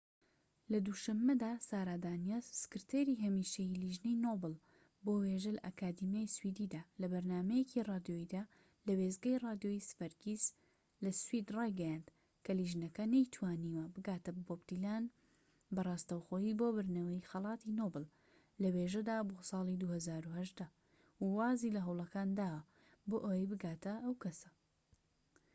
لە 0.71 0.79
دوو 0.85 1.01
شەمەدا 1.05 1.51
سارا 1.69 1.95
دانیەس، 2.05 2.45
سکرتێری 2.61 3.21
هەمیشەیی 3.25 3.77
لیژنەی 3.81 4.21
نۆبڵ 4.25 4.53
بۆ 5.05 5.13
وێژە 5.23 5.51
لە 5.57 5.61
ئەکادیمیای 5.67 6.33
سویدیدا، 6.35 6.81
لە 7.01 7.07
بەرنامەیەکی 7.11 7.85
رادیۆییدا 7.91 8.43
لە 8.87 8.93
وێستگەی 8.99 9.41
رادیۆی 9.45 9.85
سڤەرگیس 9.89 10.45
لە 11.03 11.11
سوید 11.23 11.47
رایگەیاند 11.57 12.07
کە 12.43 12.51
لیژنەکە 12.59 13.03
نەیتوانیوە 13.13 13.83
بگاتە 13.95 14.31
بۆب 14.47 14.61
دیلان 14.69 15.03
بە 15.73 15.81
راستەوخۆیی 15.89 16.57
بۆ 16.59 16.67
بردنەوەی 16.75 17.27
خەلاتی 17.29 17.75
نۆبڵ 17.79 18.05
لە 18.61 18.67
وێژەدا 18.75 19.17
بۆ 19.29 19.35
سالی 19.49 19.75
٢٠١٦، 19.81 20.67
و 21.21 21.25
وازی 21.37 21.73
لە 21.75 21.81
هەوڵەکان 21.87 22.29
داوە 22.39 22.61
بۆ 23.09 23.17
ئەوەی 23.25 23.49
بگاتە 23.51 23.93
ئەو 24.03 24.13
کەسە 24.23 24.49